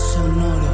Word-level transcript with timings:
Sonoro. 0.00 0.72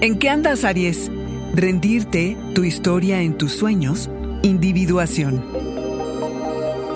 ¿En 0.00 0.18
qué 0.18 0.30
andas, 0.30 0.64
Aries? 0.64 1.10
Rendirte, 1.54 2.36
tu 2.54 2.64
historia 2.64 3.20
en 3.20 3.36
tus 3.36 3.52
sueños, 3.52 4.08
individuación. 4.42 5.44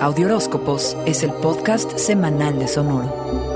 Audioróscopos 0.01 0.97
es 1.05 1.23
el 1.23 1.33
podcast 1.33 1.99
semanal 1.99 2.59
de 2.59 2.69
Sonoro. 2.69 3.55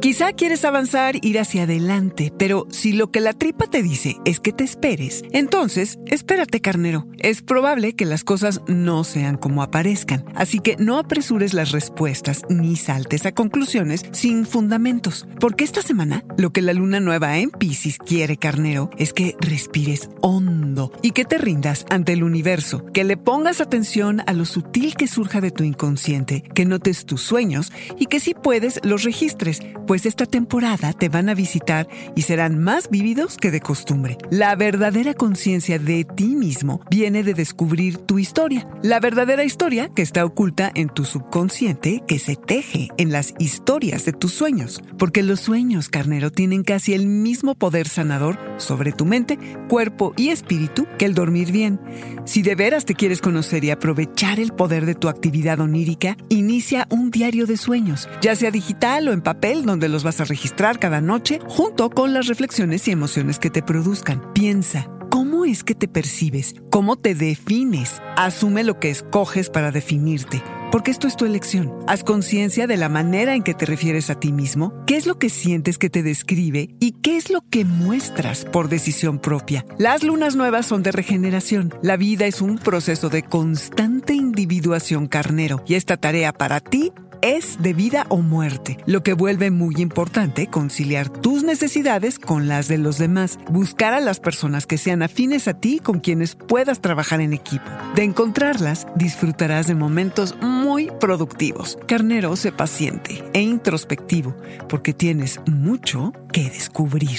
Quizá 0.00 0.32
quieres 0.32 0.64
avanzar, 0.64 1.16
ir 1.22 1.38
hacia 1.38 1.64
adelante, 1.64 2.32
pero 2.38 2.66
si 2.70 2.92
lo 2.92 3.10
que 3.10 3.20
la 3.20 3.32
tripa 3.32 3.66
te 3.66 3.82
dice 3.82 4.16
es 4.24 4.40
que 4.40 4.52
te 4.52 4.64
esperes, 4.64 5.22
entonces 5.32 5.98
espérate, 6.06 6.60
carnero. 6.60 7.06
Es 7.18 7.42
probable 7.42 7.94
que 7.94 8.04
las 8.04 8.22
cosas 8.22 8.60
no 8.68 9.02
sean 9.02 9.36
como 9.36 9.64
aparezcan, 9.64 10.24
así 10.36 10.60
que 10.60 10.76
no 10.76 10.98
apresures 10.98 11.52
las 11.52 11.72
respuestas 11.72 12.42
ni 12.48 12.76
saltes 12.76 13.26
a 13.26 13.32
conclusiones 13.32 14.04
sin 14.12 14.46
fundamentos, 14.46 15.26
porque 15.40 15.64
esta 15.64 15.82
semana 15.82 16.24
lo 16.36 16.50
que 16.50 16.62
la 16.62 16.72
luna 16.74 17.00
nueva 17.00 17.38
en 17.38 17.50
Pisces 17.50 17.98
quiere, 17.98 18.36
carnero, 18.36 18.90
es 18.98 19.12
que 19.12 19.34
respires 19.40 20.10
hondo 20.20 20.92
y 21.02 21.10
que 21.10 21.24
te 21.24 21.38
rindas 21.38 21.86
ante 21.90 22.12
el 22.12 22.22
universo, 22.22 22.86
que 22.92 23.02
le 23.02 23.16
pongas 23.16 23.60
atención 23.60 24.22
a 24.26 24.32
lo 24.32 24.44
sutil 24.44 24.94
que 24.94 25.08
surja 25.08 25.40
de 25.40 25.50
tu 25.50 25.64
inconsciente, 25.64 26.42
que 26.54 26.66
notes 26.66 27.04
tus 27.04 27.22
sueños 27.22 27.72
y 27.98 28.06
que 28.06 28.20
si 28.20 28.34
puedes 28.34 28.78
los 28.84 29.02
registres 29.02 29.60
pues 29.88 30.06
esta 30.06 30.26
temporada 30.26 30.92
te 30.92 31.08
van 31.08 31.30
a 31.30 31.34
visitar 31.34 31.88
y 32.14 32.22
serán 32.22 32.62
más 32.62 32.90
vívidos 32.90 33.38
que 33.38 33.50
de 33.50 33.60
costumbre. 33.60 34.18
La 34.30 34.54
verdadera 34.54 35.14
conciencia 35.14 35.78
de 35.78 36.04
ti 36.04 36.36
mismo 36.36 36.82
viene 36.90 37.07
de 37.08 37.32
descubrir 37.32 37.96
tu 37.96 38.18
historia, 38.18 38.68
la 38.82 39.00
verdadera 39.00 39.42
historia 39.42 39.88
que 39.88 40.02
está 40.02 40.24
oculta 40.26 40.70
en 40.74 40.90
tu 40.90 41.04
subconsciente 41.04 42.02
que 42.06 42.18
se 42.18 42.36
teje 42.36 42.88
en 42.98 43.12
las 43.12 43.34
historias 43.38 44.04
de 44.04 44.12
tus 44.12 44.32
sueños, 44.34 44.82
porque 44.98 45.22
los 45.22 45.40
sueños, 45.40 45.88
carnero, 45.88 46.30
tienen 46.30 46.64
casi 46.64 46.92
el 46.92 47.06
mismo 47.06 47.54
poder 47.54 47.88
sanador 47.88 48.38
sobre 48.58 48.92
tu 48.92 49.06
mente, 49.06 49.38
cuerpo 49.68 50.12
y 50.16 50.28
espíritu 50.28 50.86
que 50.98 51.06
el 51.06 51.14
dormir 51.14 51.50
bien. 51.50 51.80
Si 52.26 52.42
de 52.42 52.54
veras 52.54 52.84
te 52.84 52.94
quieres 52.94 53.22
conocer 53.22 53.64
y 53.64 53.70
aprovechar 53.70 54.38
el 54.38 54.52
poder 54.52 54.84
de 54.84 54.94
tu 54.94 55.08
actividad 55.08 55.60
onírica, 55.60 56.16
inicia 56.28 56.86
un 56.90 57.10
diario 57.10 57.46
de 57.46 57.56
sueños, 57.56 58.08
ya 58.20 58.36
sea 58.36 58.50
digital 58.50 59.08
o 59.08 59.12
en 59.12 59.22
papel, 59.22 59.64
donde 59.64 59.88
los 59.88 60.04
vas 60.04 60.20
a 60.20 60.24
registrar 60.24 60.78
cada 60.78 61.00
noche 61.00 61.40
junto 61.48 61.88
con 61.88 62.12
las 62.12 62.26
reflexiones 62.26 62.86
y 62.86 62.90
emociones 62.90 63.38
que 63.38 63.48
te 63.48 63.62
produzcan. 63.62 64.32
Piensa, 64.34 64.90
¿cómo 65.38 65.52
es 65.52 65.62
que 65.62 65.76
te 65.76 65.86
percibes? 65.86 66.56
¿Cómo 66.68 66.96
te 66.96 67.14
defines? 67.14 68.02
Asume 68.16 68.64
lo 68.64 68.80
que 68.80 68.90
escoges 68.90 69.50
para 69.50 69.70
definirte. 69.70 70.42
Porque 70.72 70.90
esto 70.90 71.06
es 71.06 71.14
tu 71.14 71.26
elección. 71.26 71.72
Haz 71.86 72.02
conciencia 72.02 72.66
de 72.66 72.76
la 72.76 72.88
manera 72.88 73.36
en 73.36 73.44
que 73.44 73.54
te 73.54 73.64
refieres 73.64 74.10
a 74.10 74.18
ti 74.18 74.32
mismo, 74.32 74.74
qué 74.84 74.96
es 74.96 75.06
lo 75.06 75.16
que 75.16 75.30
sientes 75.30 75.78
que 75.78 75.90
te 75.90 76.02
describe 76.02 76.70
y 76.80 76.90
qué 76.90 77.16
es 77.16 77.30
lo 77.30 77.42
que 77.48 77.64
muestras 77.64 78.46
por 78.46 78.68
decisión 78.68 79.20
propia. 79.20 79.64
Las 79.78 80.02
lunas 80.02 80.34
nuevas 80.34 80.66
son 80.66 80.82
de 80.82 80.90
regeneración. 80.90 81.72
La 81.82 81.96
vida 81.96 82.26
es 82.26 82.42
un 82.42 82.58
proceso 82.58 83.08
de 83.08 83.22
constante 83.22 84.14
individuación 84.14 85.06
carnero 85.06 85.62
y 85.68 85.74
esta 85.74 85.98
tarea 85.98 86.32
para 86.32 86.58
ti 86.58 86.92
es 87.36 87.60
de 87.60 87.74
vida 87.74 88.06
o 88.08 88.18
muerte, 88.18 88.78
lo 88.86 89.02
que 89.02 89.12
vuelve 89.12 89.50
muy 89.50 89.74
importante 89.78 90.46
conciliar 90.46 91.08
tus 91.10 91.42
necesidades 91.42 92.18
con 92.18 92.48
las 92.48 92.68
de 92.68 92.78
los 92.78 92.98
demás, 92.98 93.38
buscar 93.50 93.92
a 93.92 94.00
las 94.00 94.18
personas 94.18 94.66
que 94.66 94.78
sean 94.78 95.02
afines 95.02 95.46
a 95.48 95.54
ti 95.54 95.78
con 95.78 96.00
quienes 96.00 96.34
puedas 96.34 96.80
trabajar 96.80 97.20
en 97.20 97.32
equipo. 97.32 97.70
De 97.94 98.02
encontrarlas, 98.02 98.86
disfrutarás 98.94 99.66
de 99.66 99.74
momentos 99.74 100.36
muy 100.40 100.90
productivos. 101.00 101.78
Carnero, 101.86 102.34
sé 102.36 102.52
paciente 102.52 103.24
e 103.34 103.40
introspectivo, 103.40 104.34
porque 104.68 104.92
tienes 104.92 105.40
mucho 105.46 106.12
que 106.32 106.48
descubrir. 106.50 107.18